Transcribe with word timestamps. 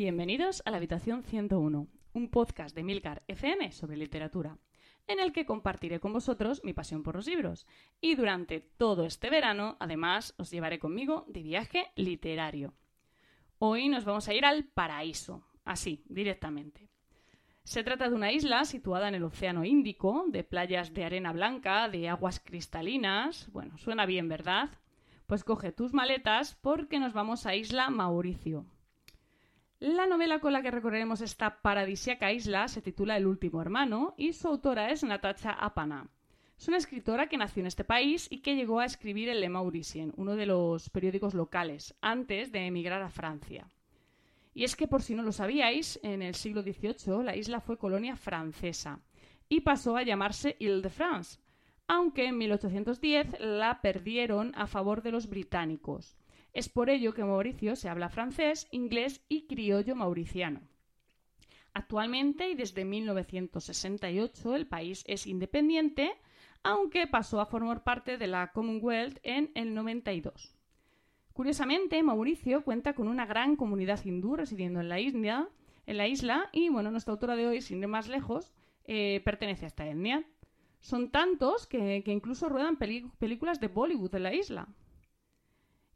Bienvenidos 0.00 0.62
a 0.64 0.70
la 0.70 0.76
Habitación 0.76 1.24
101, 1.24 1.88
un 2.12 2.30
podcast 2.30 2.72
de 2.72 2.84
Milcar 2.84 3.24
FM 3.26 3.72
sobre 3.72 3.96
literatura, 3.96 4.56
en 5.08 5.18
el 5.18 5.32
que 5.32 5.44
compartiré 5.44 5.98
con 5.98 6.12
vosotros 6.12 6.62
mi 6.62 6.72
pasión 6.72 7.02
por 7.02 7.16
los 7.16 7.26
libros. 7.26 7.66
Y 8.00 8.14
durante 8.14 8.60
todo 8.60 9.04
este 9.04 9.28
verano, 9.28 9.76
además, 9.80 10.36
os 10.38 10.52
llevaré 10.52 10.78
conmigo 10.78 11.24
de 11.26 11.42
viaje 11.42 11.86
literario. 11.96 12.74
Hoy 13.58 13.88
nos 13.88 14.04
vamos 14.04 14.28
a 14.28 14.34
ir 14.34 14.44
al 14.44 14.66
paraíso, 14.66 15.42
así, 15.64 16.04
directamente. 16.08 16.88
Se 17.64 17.82
trata 17.82 18.08
de 18.08 18.14
una 18.14 18.30
isla 18.30 18.66
situada 18.66 19.08
en 19.08 19.16
el 19.16 19.24
Océano 19.24 19.64
Índico, 19.64 20.26
de 20.28 20.44
playas 20.44 20.94
de 20.94 21.06
arena 21.06 21.32
blanca, 21.32 21.88
de 21.88 22.08
aguas 22.08 22.38
cristalinas. 22.38 23.50
Bueno, 23.50 23.76
suena 23.78 24.06
bien, 24.06 24.28
¿verdad? 24.28 24.70
Pues 25.26 25.42
coge 25.42 25.72
tus 25.72 25.92
maletas 25.92 26.54
porque 26.54 27.00
nos 27.00 27.14
vamos 27.14 27.46
a 27.46 27.56
Isla 27.56 27.90
Mauricio. 27.90 28.64
La 29.80 30.08
novela 30.08 30.40
con 30.40 30.52
la 30.52 30.60
que 30.60 30.72
recorreremos 30.72 31.20
esta 31.20 31.62
paradisiaca 31.62 32.32
isla 32.32 32.66
se 32.66 32.82
titula 32.82 33.16
El 33.16 33.28
último 33.28 33.62
hermano 33.62 34.12
y 34.16 34.32
su 34.32 34.48
autora 34.48 34.90
es 34.90 35.04
Natacha 35.04 35.52
Apana. 35.52 36.08
Es 36.58 36.66
una 36.66 36.78
escritora 36.78 37.28
que 37.28 37.36
nació 37.36 37.60
en 37.60 37.68
este 37.68 37.84
país 37.84 38.26
y 38.28 38.38
que 38.40 38.56
llegó 38.56 38.80
a 38.80 38.84
escribir 38.84 39.28
en 39.28 39.38
Le 39.40 39.48
Mauricien, 39.48 40.12
uno 40.16 40.34
de 40.34 40.46
los 40.46 40.90
periódicos 40.90 41.32
locales, 41.32 41.94
antes 42.00 42.50
de 42.50 42.66
emigrar 42.66 43.02
a 43.02 43.08
Francia. 43.08 43.68
Y 44.52 44.64
es 44.64 44.74
que, 44.74 44.88
por 44.88 45.00
si 45.00 45.14
no 45.14 45.22
lo 45.22 45.30
sabíais, 45.30 46.00
en 46.02 46.22
el 46.22 46.34
siglo 46.34 46.62
XVIII 46.62 47.22
la 47.22 47.36
isla 47.36 47.60
fue 47.60 47.78
colonia 47.78 48.16
francesa 48.16 48.98
y 49.48 49.60
pasó 49.60 49.96
a 49.96 50.02
llamarse 50.02 50.56
Ile-de-France, 50.58 51.38
aunque 51.86 52.26
en 52.26 52.36
1810 52.36 53.36
la 53.38 53.80
perdieron 53.80 54.52
a 54.56 54.66
favor 54.66 55.02
de 55.02 55.12
los 55.12 55.28
británicos. 55.28 56.16
Es 56.58 56.68
por 56.68 56.90
ello 56.90 57.14
que 57.14 57.22
Mauricio 57.22 57.76
se 57.76 57.88
habla 57.88 58.08
francés, 58.08 58.66
inglés 58.72 59.24
y 59.28 59.46
criollo 59.46 59.94
mauriciano. 59.94 60.60
Actualmente 61.72 62.50
y 62.50 62.56
desde 62.56 62.84
1968 62.84 64.56
el 64.56 64.66
país 64.66 65.04
es 65.06 65.28
independiente, 65.28 66.10
aunque 66.64 67.06
pasó 67.06 67.40
a 67.40 67.46
formar 67.46 67.84
parte 67.84 68.18
de 68.18 68.26
la 68.26 68.50
Commonwealth 68.50 69.20
en 69.22 69.52
el 69.54 69.72
92. 69.72 70.52
Curiosamente, 71.32 72.02
Mauricio 72.02 72.64
cuenta 72.64 72.92
con 72.92 73.06
una 73.06 73.24
gran 73.24 73.54
comunidad 73.54 74.04
hindú 74.04 74.34
residiendo 74.34 74.80
en 74.80 74.88
la 74.88 74.98
isla, 74.98 76.50
y, 76.50 76.70
bueno, 76.70 76.90
nuestra 76.90 77.12
autora 77.12 77.36
de 77.36 77.46
hoy, 77.46 77.60
sin 77.60 77.78
ir 77.78 77.86
más 77.86 78.08
lejos, 78.08 78.52
eh, 78.84 79.22
pertenece 79.24 79.64
a 79.64 79.68
esta 79.68 79.86
etnia. 79.86 80.24
Son 80.80 81.12
tantos 81.12 81.68
que, 81.68 82.02
incluso 82.04 82.48
ruedan 82.48 82.78
películas 82.78 83.60
de 83.60 83.68
Bollywood 83.68 84.16
en 84.16 84.22
la 84.24 84.34
isla. 84.34 84.66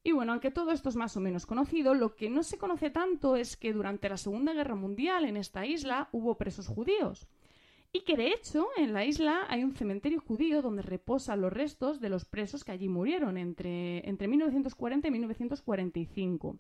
Y 0.05 0.12
bueno, 0.12 0.33
aunque 0.33 0.50
todo 0.50 0.72
esto 0.72 0.89
es 0.89 0.97
más 0.97 1.17
o 1.17 1.20
menos 1.20 1.47
conocido, 1.47 1.95
lo 1.95 2.17
que 2.17 2.28
no 2.28 2.42
se 2.42 2.58
conoce 2.58 2.91
tanto 2.91 3.36
es 3.36 3.56
que 3.56 3.72
durante 3.72 4.09
la 4.09 4.17
Segunda 4.17 4.53
Guerra 4.53 4.75
Mundial 4.75 5.25
en 5.25 5.36
esta 5.36 5.64
isla 5.64 6.09
hubo 6.11 6.36
presos 6.36 6.67
judíos. 6.67 7.28
Y 7.92 8.00
que 8.00 8.17
de 8.17 8.28
hecho 8.28 8.69
en 8.77 8.94
la 8.94 9.05
isla 9.05 9.42
hay 9.48 9.62
un 9.62 9.75
cementerio 9.75 10.20
judío 10.20 10.62
donde 10.62 10.83
reposan 10.83 11.41
los 11.41 11.53
restos 11.53 12.00
de 12.00 12.09
los 12.09 12.25
presos 12.25 12.64
que 12.64 12.72
allí 12.72 12.89
murieron 12.89 13.36
entre, 13.36 14.09
entre 14.09 14.27
1940 14.28 15.06
y 15.06 15.11
1945. 15.11 16.59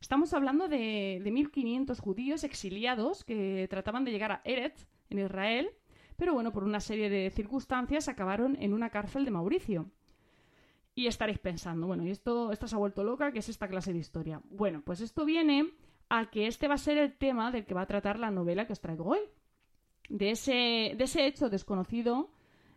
Estamos 0.00 0.32
hablando 0.32 0.68
de, 0.68 1.20
de 1.22 1.32
1.500 1.32 1.98
judíos 1.98 2.44
exiliados 2.44 3.24
que 3.24 3.66
trataban 3.68 4.04
de 4.04 4.12
llegar 4.12 4.32
a 4.32 4.40
Eretz, 4.44 4.86
en 5.10 5.18
Israel, 5.18 5.70
pero 6.16 6.34
bueno, 6.34 6.52
por 6.52 6.64
una 6.64 6.80
serie 6.80 7.10
de 7.10 7.30
circunstancias 7.30 8.08
acabaron 8.08 8.56
en 8.60 8.72
una 8.72 8.90
cárcel 8.90 9.24
de 9.24 9.30
Mauricio. 9.30 9.90
Y 10.98 11.06
estaréis 11.06 11.38
pensando, 11.38 11.86
bueno, 11.86 12.04
¿y 12.04 12.10
esto, 12.10 12.50
esta 12.50 12.66
se 12.66 12.74
ha 12.74 12.78
vuelto 12.78 13.04
loca? 13.04 13.30
¿Qué 13.30 13.38
es 13.38 13.48
esta 13.48 13.68
clase 13.68 13.92
de 13.92 14.00
historia? 14.00 14.42
Bueno, 14.50 14.82
pues 14.84 15.00
esto 15.00 15.24
viene 15.24 15.70
a 16.08 16.28
que 16.28 16.48
este 16.48 16.66
va 16.66 16.74
a 16.74 16.78
ser 16.78 16.98
el 16.98 17.16
tema 17.16 17.52
del 17.52 17.66
que 17.66 17.72
va 17.72 17.82
a 17.82 17.86
tratar 17.86 18.18
la 18.18 18.32
novela 18.32 18.66
que 18.66 18.72
os 18.72 18.80
traigo 18.80 19.04
hoy. 19.04 19.20
De 20.08 20.32
ese, 20.32 20.96
de 20.98 21.04
ese 21.04 21.24
hecho 21.28 21.48
desconocido, 21.50 22.30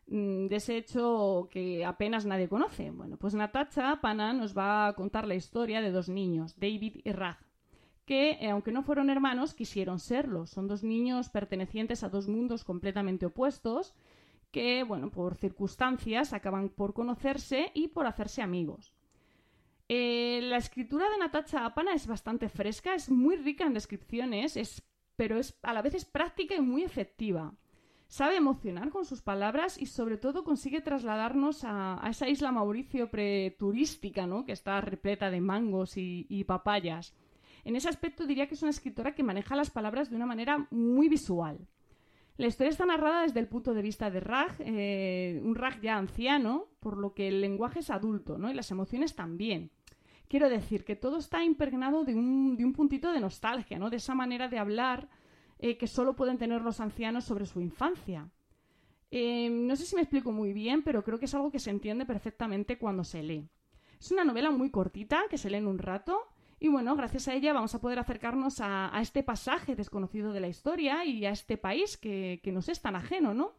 mm, 0.06 0.46
de 0.46 0.56
ese 0.56 0.78
hecho 0.78 1.50
que 1.50 1.84
apenas 1.84 2.28
nadie 2.28 2.48
conoce. 2.48 2.92
Bueno, 2.92 3.18
pues 3.18 3.34
Natacha 3.34 4.02
Pana 4.02 4.34
nos 4.34 4.56
va 4.56 4.86
a 4.86 4.94
contar 4.94 5.26
la 5.26 5.34
historia 5.34 5.82
de 5.82 5.90
dos 5.90 6.08
niños, 6.08 6.60
David 6.60 6.98
y 7.04 7.12
Raz, 7.14 7.40
que, 8.06 8.34
eh, 8.34 8.52
aunque 8.52 8.72
no 8.72 8.84
fueron 8.84 9.10
hermanos, 9.10 9.56
quisieron 9.56 9.98
serlo. 9.98 10.46
Son 10.46 10.68
dos 10.68 10.84
niños 10.84 11.30
pertenecientes 11.30 12.04
a 12.04 12.10
dos 12.10 12.28
mundos 12.28 12.66
completamente 12.66 13.26
opuestos 13.26 13.96
que, 14.52 14.84
bueno, 14.84 15.10
por 15.10 15.36
circunstancias 15.36 16.34
acaban 16.34 16.70
por 16.70 16.94
conocerse 16.94 17.72
y 17.74 17.88
por 17.88 18.06
hacerse 18.06 18.42
amigos. 18.42 18.94
Eh, 19.88 20.40
la 20.44 20.58
escritura 20.58 21.10
de 21.10 21.18
Natacha 21.18 21.66
Apana 21.66 21.94
es 21.94 22.08
bastante 22.08 22.50
fresca, 22.50 22.94
es 22.94 23.10
muy 23.10 23.36
rica 23.36 23.66
en 23.66 23.74
descripciones, 23.74 24.56
es, 24.56 24.84
pero 25.16 25.38
es, 25.38 25.58
a 25.64 25.74
la 25.74 25.82
vez 25.82 25.96
es 25.96 26.06
práctica 26.06 26.56
y 26.56 26.62
muy 26.62 26.84
efectiva. 26.84 27.54
Sabe 28.08 28.36
emocionar 28.36 28.90
con 28.90 29.06
sus 29.06 29.22
palabras 29.22 29.78
y 29.82 29.86
sobre 29.86 30.18
todo 30.18 30.44
consigue 30.44 30.82
trasladarnos 30.82 31.64
a, 31.64 32.02
esa 32.10 32.28
isla 32.28 32.52
Mauricio 32.52 33.10
preturística, 33.10 34.28
¿no? 34.28 34.46
que 34.46 34.52
está 34.52 34.82
repleta 34.82 35.30
de 35.30 35.40
mangos 35.40 35.94
y 35.96 36.44
papayas. 36.46 37.14
En 37.64 37.76
ese 37.76 37.90
aspecto 37.90 38.26
diría 38.26 38.48
que 38.48 38.56
es 38.56 38.62
una 38.62 38.72
escritora 38.72 39.14
que 39.14 39.24
maneja 39.24 39.56
las 39.56 39.70
palabras 39.70 40.10
de 40.10 40.16
una 40.16 40.26
manera 40.26 40.68
muy 40.72 41.08
visual. 41.10 41.68
La 42.38 42.48
historia 42.48 42.72
está 42.72 42.86
narrada 42.86 43.24
desde 43.24 43.40
el 43.40 43.48
punto 43.48 43.74
de 43.74 43.82
vista 43.82 44.10
de 44.10 44.20
Raj, 44.20 44.56
eh, 44.60 45.40
un 45.44 45.56
Raj 45.56 45.80
ya 45.82 45.98
anciano, 45.98 46.70
por 46.80 46.98
lo 46.98 47.14
que 47.14 47.28
el 47.28 47.42
lenguaje 47.42 47.80
es 47.80 47.90
adulto, 47.90 48.38
¿no? 48.38 48.50
Y 48.50 48.54
las 48.54 48.72
emociones 48.72 49.16
también. 49.16 49.72
Quiero 50.28 50.50
decir 50.50 50.86
que 50.86 50.96
todo 50.96 51.18
está 51.18 51.44
impregnado 51.44 52.06
de 52.06 52.16
un, 52.16 52.74
puntito 52.74 53.12
de 53.12 53.20
nostalgia, 53.20 53.78
¿no? 53.78 53.90
De 53.90 53.98
esa 53.98 54.16
manera 54.16 54.48
de 54.48 54.60
hablar 54.60 55.10
eh, 55.60 55.78
que 55.78 55.88
solo 55.88 56.16
pueden 56.16 56.38
tener 56.38 56.62
los 56.62 56.80
ancianos 56.80 57.26
sobre 57.26 57.46
su 57.46 57.60
infancia. 57.60 58.30
Eh, 59.12 59.50
no 59.50 59.76
sé 59.76 59.86
si 59.86 59.96
me 59.96 60.02
explico 60.02 60.32
muy 60.32 60.54
bien, 60.54 60.84
pero 60.84 61.04
creo 61.04 61.20
que 61.20 61.26
es 61.26 61.36
algo 61.36 61.52
que 61.52 61.60
se 61.60 61.70
entiende 61.70 62.06
perfectamente 62.06 62.78
cuando 62.78 63.04
se 63.04 63.22
lee. 63.22 63.50
Es 64.00 64.10
una 64.12 64.24
novela 64.24 64.52
muy 64.52 64.72
cortita, 64.72 65.24
que 65.30 65.38
se 65.38 65.50
lee 65.50 65.58
en 65.58 65.68
un 65.68 65.78
rato, 65.78 66.18
y 66.64 66.68
bueno, 66.68 66.96
gracias 66.96 67.28
a 67.28 67.34
ella 67.34 67.54
vamos 67.54 67.74
a 67.74 67.82
poder 67.82 67.98
acercarnos 67.98 68.62
a, 68.62 68.92
este 69.02 69.24
pasaje 69.24 69.76
desconocido 69.76 70.32
de 70.32 70.40
la 70.40 70.48
historia 70.48 71.04
y 71.04 71.26
a 71.26 71.32
este 71.32 71.58
país 71.58 71.98
que, 71.98 72.40
nos 72.54 72.70
es 72.70 72.80
tan 72.84 72.96
ajeno, 72.96 73.34
¿no? 73.34 73.54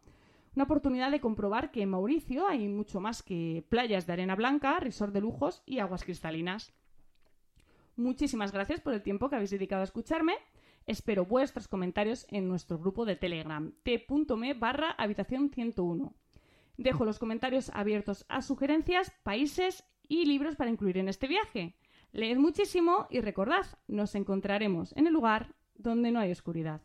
Una 0.54 0.64
oportunidad 0.64 1.10
de 1.10 1.20
comprobar 1.20 1.72
que 1.72 1.82
en 1.82 1.90
Mauricio 1.90 2.46
hay 2.46 2.68
mucho 2.68 3.00
más 3.00 3.24
que 3.24 3.66
playas 3.68 4.06
de 4.06 4.12
arena 4.12 4.36
blanca, 4.36 4.78
resort 4.78 5.12
de 5.12 5.20
lujos 5.20 5.64
y 5.66 5.80
aguas 5.80 6.04
cristalinas. 6.04 6.72
Muchísimas 7.96 8.52
gracias 8.52 8.80
por 8.80 8.94
el 8.94 9.02
tiempo 9.02 9.28
que 9.28 9.34
habéis 9.34 9.50
dedicado 9.50 9.80
a 9.80 9.86
escucharme. 9.86 10.34
Espero 10.86 11.26
vuestros 11.26 11.66
comentarios 11.66 12.24
en 12.30 12.46
nuestro 12.46 12.78
grupo 12.78 13.04
de 13.04 13.16
Telegram, 13.16 13.72
t.me 13.82 14.54
barra 14.54 14.92
habitación 14.92 15.50
101. 15.50 16.14
Dejo 16.76 17.04
los 17.04 17.18
comentarios 17.18 17.68
abiertos 17.74 18.24
a 18.28 18.42
sugerencias, 18.42 19.12
países 19.24 19.82
y 20.06 20.24
libros 20.24 20.54
para 20.54 20.70
incluir 20.70 20.98
en 20.98 21.08
este 21.08 21.26
viaje. 21.26 21.74
Leed 22.12 22.36
muchísimo 22.36 23.06
y 23.08 23.22
recordad, 23.22 23.64
nos 23.88 24.14
encontraremos 24.14 24.92
en 24.96 25.06
el 25.06 25.14
lugar 25.14 25.54
donde 25.74 26.12
no 26.12 26.20
hay 26.20 26.30
oscuridad. 26.30 26.82